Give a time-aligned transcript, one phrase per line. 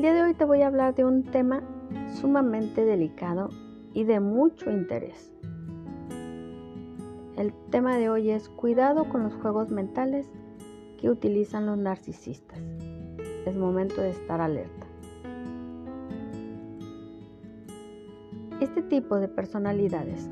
[0.00, 1.62] El día de hoy te voy a hablar de un tema
[2.22, 3.50] sumamente delicado
[3.92, 5.30] y de mucho interés.
[7.36, 10.26] El tema de hoy es cuidado con los juegos mentales
[10.98, 12.58] que utilizan los narcisistas.
[13.44, 14.86] Es momento de estar alerta.
[18.58, 20.30] Este tipo de personalidades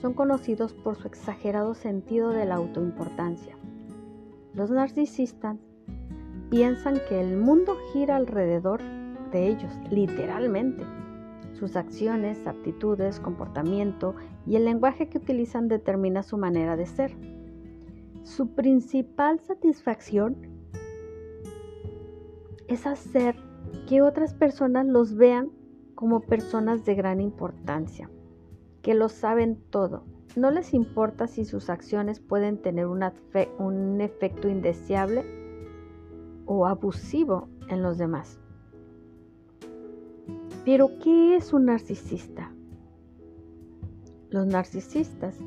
[0.00, 3.56] son conocidos por su exagerado sentido de la autoimportancia.
[4.54, 5.56] Los narcisistas
[6.48, 8.80] piensan que el mundo gira alrededor
[9.30, 10.84] de ellos, literalmente.
[11.52, 14.14] Sus acciones, aptitudes, comportamiento
[14.46, 17.16] y el lenguaje que utilizan determina su manera de ser.
[18.22, 20.36] Su principal satisfacción
[22.68, 23.36] es hacer
[23.88, 25.50] que otras personas los vean
[25.94, 28.08] como personas de gran importancia,
[28.82, 30.04] que lo saben todo.
[30.36, 35.24] No les importa si sus acciones pueden tener un, efecto indeseable
[36.46, 38.38] o abusivo en los demás.
[40.64, 42.52] Pero, ¿qué es un narcisista?
[44.30, 45.38] Los narcisistas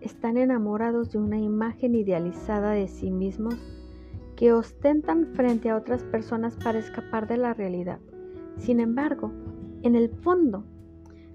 [0.00, 3.56] están enamorados de una imagen idealizada de sí mismos
[4.36, 7.98] que ostentan frente a otras personas para escapar de la realidad.
[8.56, 9.32] Sin embargo,
[9.82, 10.64] en el fondo,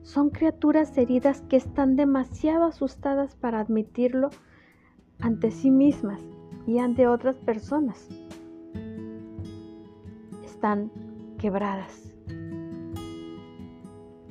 [0.01, 4.29] son criaturas heridas que están demasiado asustadas para admitirlo
[5.19, 6.21] ante sí mismas
[6.67, 8.09] y ante otras personas.
[10.43, 10.91] Están
[11.37, 12.02] quebradas.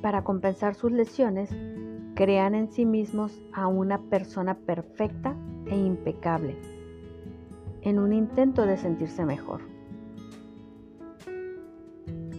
[0.03, 1.49] Para compensar sus lesiones,
[2.13, 6.55] crean en sí mismos a una persona perfecta e impecable,
[7.81, 9.61] en un intento de sentirse mejor.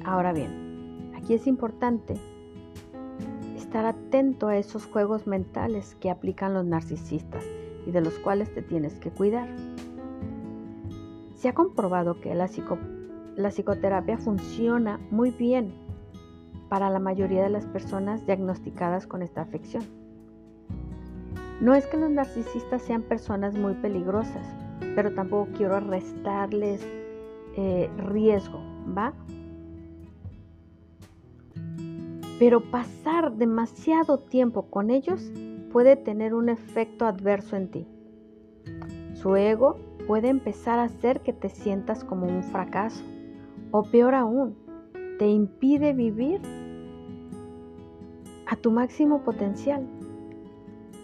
[0.04, 0.64] Ahora bien,
[1.24, 2.16] Aquí es importante
[3.56, 7.42] estar atento a esos juegos mentales que aplican los narcisistas
[7.86, 9.48] y de los cuales te tienes que cuidar.
[11.34, 15.72] Se ha comprobado que la, psicoterapia funciona muy bien
[16.74, 19.84] para la mayoría de las personas diagnosticadas con esta afección.
[21.60, 24.44] No es que los narcisistas sean personas muy peligrosas,
[24.96, 26.84] pero tampoco quiero restarles
[27.56, 28.58] eh, riesgo,
[28.88, 29.14] ¿va?
[32.40, 35.30] pero pasar demasiado tiempo con ellos
[35.70, 37.86] puede tener un efecto adverso en ti.
[39.12, 39.76] Su ego
[40.08, 43.04] puede empezar a hacer que te sientas como un fracaso
[43.70, 44.56] o peor aún,
[45.20, 46.40] te impide vivir
[48.46, 49.86] a tu máximo potencial.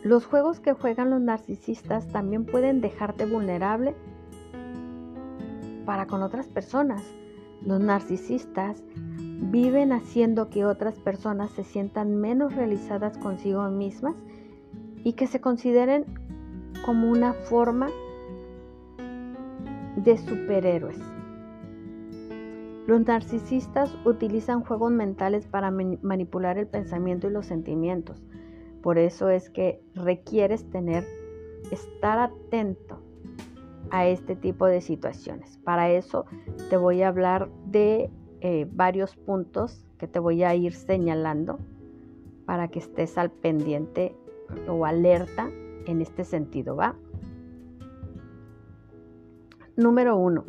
[0.02, 3.94] Los juegos que juegan los narcisistas también pueden dejarte vulnerable
[5.84, 7.02] para con otras personas.
[7.64, 14.16] Los narcisistas viven haciendo que otras personas se sientan menos realizadas consigo mismas
[15.04, 16.06] y que se consideren
[16.84, 17.88] como una forma
[19.96, 21.09] de superhéroes.
[22.86, 28.22] Los narcisistas utilizan juegos mentales para manipular el pensamiento y los sentimientos.
[28.82, 31.04] Por eso es que requieres tener,
[31.70, 33.00] estar atento
[33.90, 35.58] a este tipo de situaciones.
[35.58, 36.24] Para eso
[36.70, 38.10] te voy a hablar de
[38.40, 41.58] eh, varios puntos que te voy a ir señalando
[42.46, 44.16] para que estés al pendiente
[44.66, 45.50] o alerta
[45.86, 46.96] en este sentido, ¿va?
[49.76, 50.44] Número uno.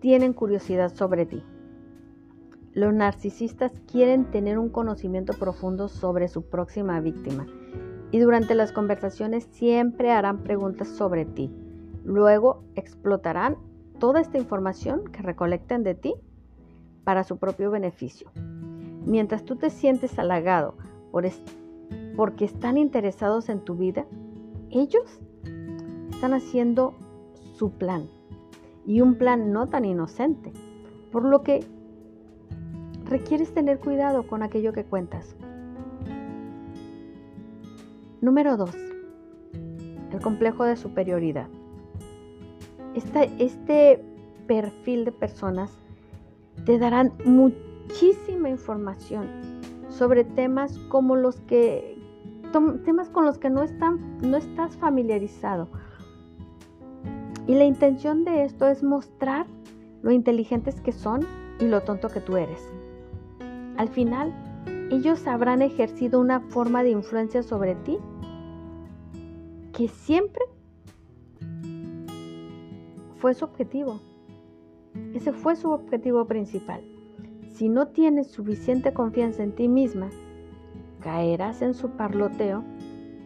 [0.00, 1.42] Tienen curiosidad sobre ti.
[2.72, 7.46] Los narcisistas quieren tener un conocimiento profundo sobre su próxima víctima
[8.10, 11.50] y durante las conversaciones siempre harán preguntas sobre ti.
[12.02, 13.58] Luego explotarán
[13.98, 16.14] toda esta información que recolectan de ti
[17.04, 18.30] para su propio beneficio.
[19.04, 20.76] Mientras tú te sientes halagado
[21.10, 21.28] por
[22.16, 24.06] porque están interesados en tu vida,
[24.70, 25.20] ellos
[26.10, 26.94] están haciendo
[27.52, 28.08] su plan
[28.90, 30.52] y un plan no tan inocente,
[31.12, 31.64] por lo que
[33.04, 35.36] requieres tener cuidado con aquello que cuentas.
[38.20, 38.70] Número 2.
[40.12, 41.46] El complejo de superioridad
[42.94, 44.04] este
[44.46, 45.70] perfil de personas
[46.64, 49.28] te darán muchísima información
[49.88, 51.96] sobre temas como los que
[52.84, 55.68] temas con los que no están no estás familiarizado.
[57.50, 59.44] Y la intención de esto es mostrar
[60.02, 61.26] lo inteligentes que son
[61.58, 62.72] y lo tonto que tú eres.
[63.76, 64.32] Al final,
[64.92, 67.98] ellos habrán ejercido una forma de influencia sobre ti
[69.72, 70.44] que siempre
[73.16, 73.98] fue su objetivo.
[75.12, 76.84] Ese fue su objetivo principal.
[77.48, 80.08] Si no tienes suficiente confianza en ti misma,
[81.00, 82.62] caerás en su parloteo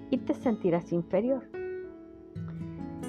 [0.09, 1.43] y te sentirás inferior.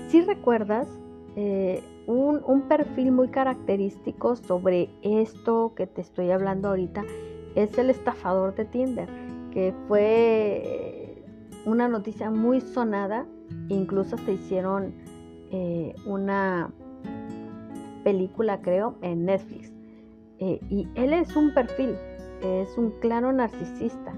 [0.09, 0.89] Si recuerdas,
[1.36, 7.04] eh, un, perfil muy característico sobre esto que te estoy hablando ahorita
[7.56, 9.10] es el estafador de Tinder,
[9.52, 11.24] que fue
[11.66, 13.26] una noticia muy sonada,
[13.70, 14.94] incluso se hicieron
[15.52, 16.72] eh, una
[18.04, 19.74] película, creo, en Netflix.
[20.40, 21.96] Eh, y él es un perfil,
[22.44, 24.14] es un claro narcisista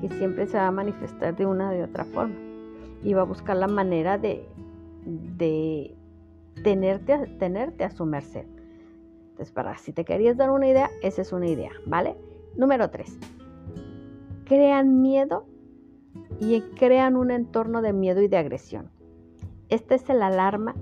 [0.00, 2.36] que siempre se va a manifestar de una de otra forma
[3.02, 4.46] y va a buscar la manera de
[6.62, 8.46] tenerte a, tenerte a su merced.
[9.30, 12.16] Entonces, para si te querías dar una idea, esa es una idea, ¿vale?
[12.56, 13.18] Número 3.
[14.44, 15.46] Crean miedo
[16.38, 18.90] y crean un entorno de miedo y de agresión.
[19.70, 20.74] Este es el alarma,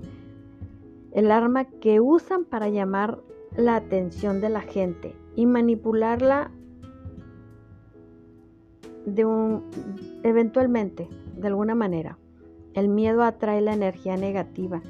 [1.13, 3.19] el arma que usan para llamar
[3.55, 6.51] la atención de la gente y manipularla
[9.05, 9.63] de un,
[10.23, 12.17] eventualmente, de alguna manera.
[12.73, 14.81] El miedo atrae la energía negativa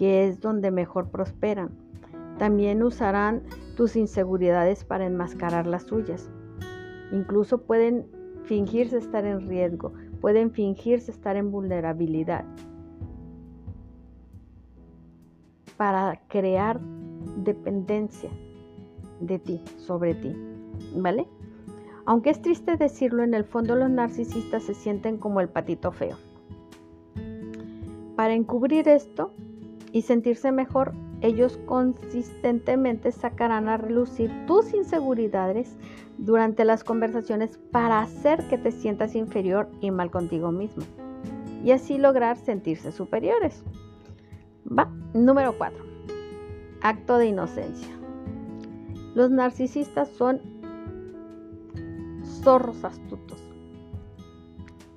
[0.00, 1.72] que es donde mejor prosperan.
[2.38, 3.42] También usarán
[3.76, 6.30] tus inseguridades para enmascarar las suyas.
[7.12, 8.06] Incluso pueden
[8.44, 9.92] fingirse estar en riesgo,
[10.22, 12.46] pueden fingirse estar en vulnerabilidad
[15.76, 16.80] para crear
[17.44, 18.30] dependencia
[19.20, 20.34] de ti, sobre ti,
[20.96, 21.28] ¿vale?
[22.06, 26.16] Aunque es triste decirlo, en el fondo los narcisistas se sienten como el patito feo.
[28.16, 29.34] Para encubrir esto,
[29.92, 35.76] y sentirse mejor, ellos consistentemente sacarán a relucir tus inseguridades
[36.18, 40.84] durante las conversaciones para hacer que te sientas inferior y mal contigo mismo
[41.64, 43.62] y así lograr sentirse superiores.
[44.66, 45.84] Va, número 4.
[46.82, 47.88] Acto de inocencia.
[49.14, 50.40] Los narcisistas son
[52.42, 53.42] zorros astutos.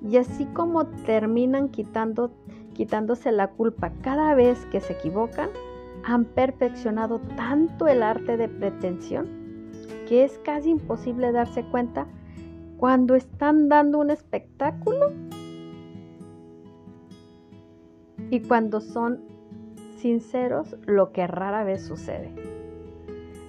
[0.00, 2.30] Y así como terminan quitando
[2.74, 5.48] quitándose la culpa cada vez que se equivocan,
[6.04, 9.44] han perfeccionado tanto el arte de pretensión
[10.06, 12.06] que es casi imposible darse cuenta
[12.76, 15.12] cuando están dando un espectáculo
[18.30, 19.20] y cuando son
[19.96, 22.34] sinceros, lo que rara vez sucede.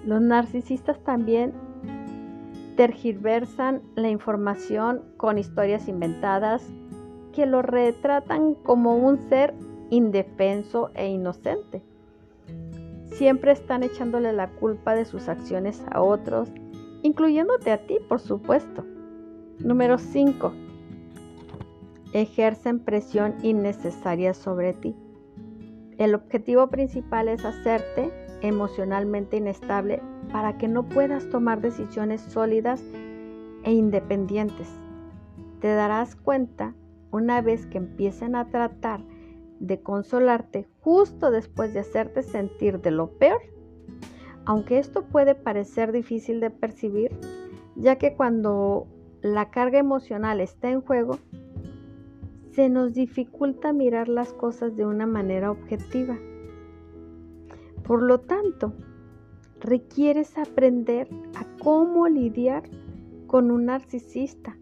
[0.05, 1.53] Los narcisistas también
[2.77, 6.65] tergiversan la información con historias inventadas
[7.35, 9.53] que lo retratan como un ser
[9.89, 11.83] indefenso e inocente.
[13.07, 16.49] Siempre están echándole la culpa de sus acciones a otros,
[17.03, 18.85] incluyéndote a ti, por supuesto.
[19.59, 20.53] Número 5.
[22.13, 24.95] Ejercen presión innecesaria sobre ti.
[25.97, 28.11] El objetivo principal es hacerte
[28.41, 30.01] emocionalmente inestable
[30.31, 32.81] para que no puedas tomar decisiones sólidas
[33.63, 34.69] e independientes.
[35.59, 36.73] Te darás cuenta
[37.11, 39.01] una vez que empiecen a tratar
[39.59, 43.41] de consolarte justo después de hacerte sentir de lo peor,
[44.45, 47.11] aunque esto puede parecer difícil de percibir,
[47.75, 48.87] ya que cuando
[49.21, 51.17] la carga emocional está en juego,
[52.51, 56.17] se nos dificulta mirar las cosas de una manera objetiva.
[57.83, 58.73] Por lo tanto,
[59.59, 62.63] requieres aprender a cómo lidiar
[63.27, 64.57] con un narcisista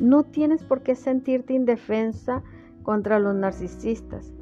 [0.00, 2.42] no tienes por qué sentirte indefensa
[2.82, 4.32] contra los narcisistas,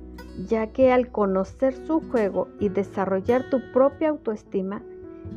[0.46, 4.82] ya que al conocer su juego y desarrollar tu propia autoestima,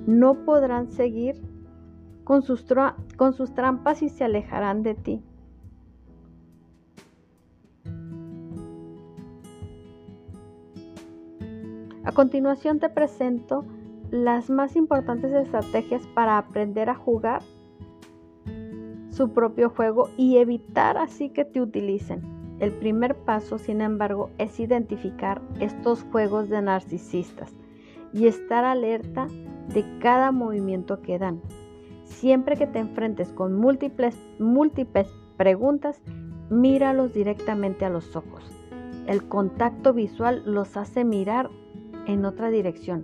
[0.06, 1.42] no podrán seguir
[2.24, 5.24] con sus, trampas y se alejarán de ti.
[12.04, 13.66] A continuación te presento
[14.10, 17.42] las más importantes estrategias para aprender a jugar
[19.12, 22.22] su propio juego y evitar así que te utilicen.
[22.60, 27.54] El primer paso, sin embargo, es identificar estos juegos de narcisistas
[28.14, 29.28] y estar alerta
[29.74, 31.42] de cada movimiento que dan.
[32.04, 36.02] Siempre que te enfrentes con múltiples, múltiples preguntas,
[36.50, 38.44] míralos directamente a los ojos.
[39.08, 41.50] El contacto visual los hace mirar
[42.06, 43.04] en otra dirección.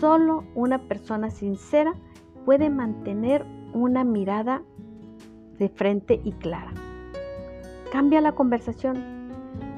[0.00, 1.94] Solo una persona sincera
[2.44, 4.62] puede mantener una mirada
[5.58, 6.72] de frente y clara.
[7.92, 8.96] Cambia la conversación.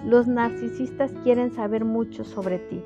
[0.04, 2.82] Los narcisistas quieren saber mucho sobre ti.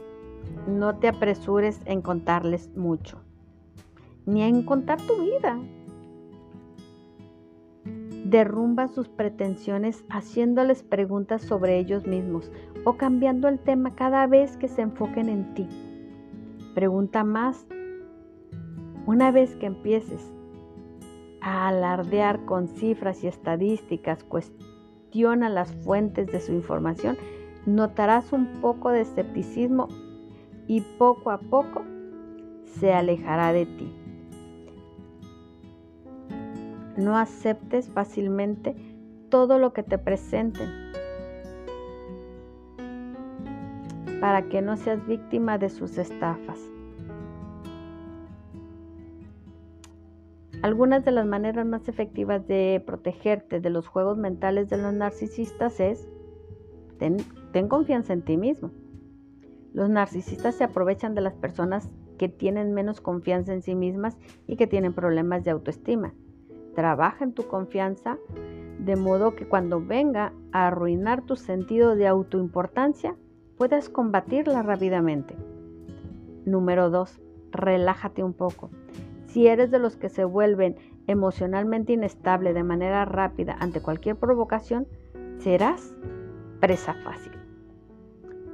[0.67, 3.19] No te apresures en contarles mucho,
[4.27, 5.59] ni en contar tu vida.
[8.25, 12.51] Derrumba sus pretensiones haciéndoles preguntas sobre ellos mismos
[12.85, 15.69] o cambiando el tema cada vez que se enfoquen en ti.
[16.75, 17.67] Pregunta más.
[19.05, 20.33] Una vez que empieces
[21.43, 27.19] alardear con cifras y estadísticas, cuestiona las fuentes de su información,
[27.67, 29.89] notarás un poco de escepticismo
[30.67, 31.83] y poco a poco
[32.65, 33.93] se alejará de ti.
[36.97, 38.77] No aceptes fácilmente
[39.29, 40.69] todo lo que te presenten
[44.21, 46.61] para que no seas víctima de sus estafas.
[50.62, 55.81] Algunas de las maneras más efectivas de protegerte de los juegos mentales de los narcisistas
[55.81, 56.09] es
[56.99, 57.19] ten,
[57.69, 58.71] confianza en ti mismo.
[59.73, 64.16] Los narcisistas se aprovechan de las personas que tienen menos confianza en sí mismas
[64.47, 66.14] y que tienen problemas de autoestima.
[66.76, 68.19] Trabaja en tu confianza
[68.78, 73.16] de modo que cuando venga a arruinar tu sentido de autoimportancia,
[73.57, 75.35] puedas combatirla rápidamente.
[76.45, 77.21] Número 2.
[77.50, 78.71] Relájate un poco.
[79.33, 84.87] Si eres de los que se vuelven emocionalmente inestable de manera rápida ante cualquier provocación,
[85.39, 85.97] serás
[86.61, 87.33] presa fácil.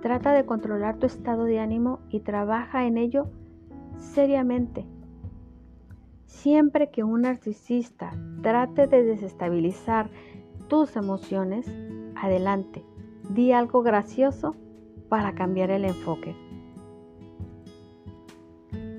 [0.02, 3.26] Trata de controlar tu estado de ánimo y trabaja en ello
[3.97, 4.87] seriamente.
[6.26, 10.11] Siempre que un narcisista trate de desestabilizar
[10.68, 11.66] tus emociones,
[12.14, 12.85] adelante,
[13.30, 14.54] di algo gracioso
[15.08, 16.37] para cambiar el enfoque.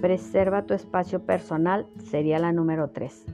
[0.02, 3.26] Preserva tu espacio personal sería la número 3.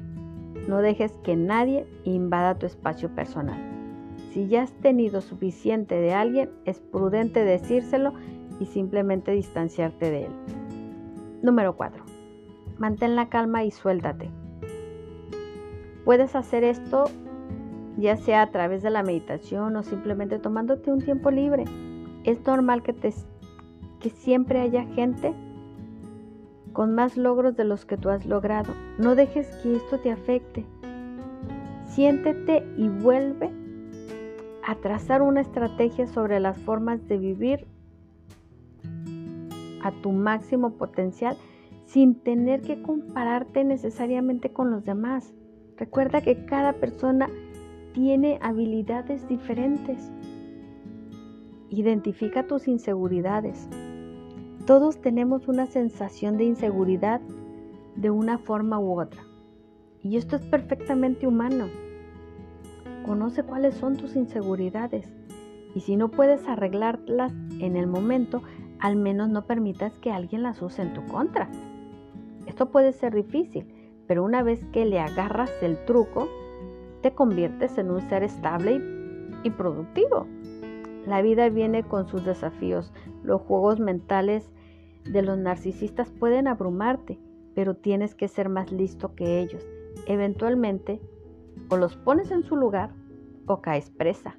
[0.67, 3.59] No dejes que nadie invada tu espacio personal.
[4.31, 8.13] Si ya has tenido suficiente de alguien, es prudente decírselo
[8.59, 10.31] y simplemente distanciarte de él.
[11.43, 12.03] Número 4.
[12.79, 14.31] Mantén la calma y suéltate.
[16.03, 17.05] Puedes hacer esto
[17.97, 21.65] ya sea a través de la meditación o simplemente tomándote un tiempo libre.
[22.23, 23.13] Es normal que, te,
[23.99, 25.33] que siempre haya gente
[26.75, 28.73] con más logros de los que tú has logrado.
[28.99, 30.65] No dejes que esto te afecte.
[31.85, 33.49] Siéntete y vuelve
[34.67, 37.65] a trazar una estrategia sobre las formas de vivir
[39.81, 41.37] a tu máximo potencial
[41.85, 45.33] sin tener que compararte necesariamente con los demás.
[45.77, 47.29] Recuerda que cada persona
[47.93, 50.11] tiene habilidades diferentes.
[51.69, 53.69] Identifica tus inseguridades.
[54.65, 57.21] Todos tenemos una sensación de inseguridad
[57.95, 59.21] de una forma u otra.
[60.01, 61.67] Y esto es perfectamente humano.
[63.05, 65.07] Conoce cuáles son tus inseguridades.
[65.75, 68.41] Y si no puedes arreglarlas en el momento,
[68.79, 71.47] al menos no permitas que alguien las use en tu contra.
[72.47, 73.67] Esto puede ser difícil,
[74.07, 76.27] pero una vez que le agarras el truco,
[77.03, 78.81] te conviertes en un ser estable
[79.43, 80.25] y, productivo.
[81.05, 82.91] La vida viene con sus desafíos.
[83.23, 84.51] Los juegos mentales
[85.09, 87.19] de los narcisistas pueden abrumarte,
[87.53, 89.65] pero tienes que ser más listo que ellos.
[90.07, 90.99] Eventualmente,
[91.69, 92.91] o los pones en su lugar
[93.45, 94.37] o caes presa.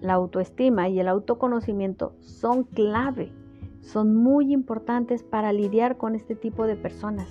[0.00, 3.32] La autoestima y el autoconocimiento son clave,
[3.80, 7.28] son muy importantes para lidiar con este tipo de personas.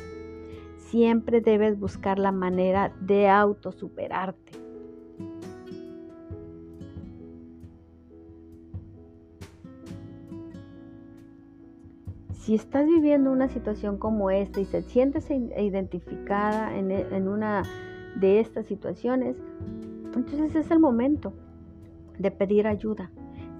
[0.77, 4.64] Siempre debes buscar la manera de autosuperarte.
[12.45, 17.63] Si estás viviendo una situación como esta y se sientes identificada en, e, en una
[18.17, 19.35] de estas situaciones,
[20.13, 21.33] entonces es el momento
[22.19, 23.09] de pedir ayuda.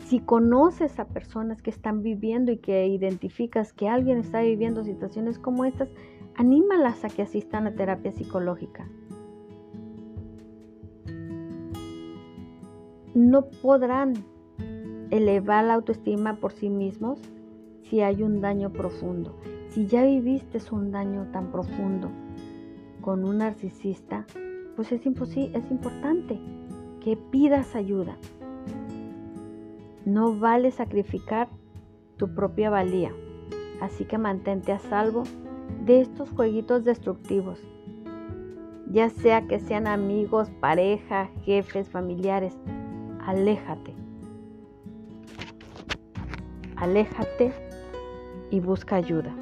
[0.01, 5.39] Si conoces a personas que están viviendo y que identificas que alguien está viviendo situaciones
[5.39, 5.89] como estas,
[6.35, 8.87] anímalas a que asistan a terapia psicológica.
[13.15, 14.13] No podrán
[15.09, 17.19] elevar la autoestima por sí mismos
[17.89, 19.35] si hay un daño profundo.
[19.69, 22.09] Si ya viviste un daño tan profundo
[23.01, 24.25] con un narcisista,
[24.75, 26.39] pues es, es importante
[27.01, 28.17] que pidas ayuda.
[30.05, 31.49] No vale sacrificar
[32.17, 33.11] tu propia valía,
[33.81, 35.23] así que mantente a salvo
[35.85, 37.59] de estos jueguitos destructivos,
[38.89, 42.55] ya sea que sean amigos, pareja, jefes, familiares,
[43.25, 43.93] aléjate.
[46.77, 47.64] Aléjate
[48.51, 49.33] y busca ayuda.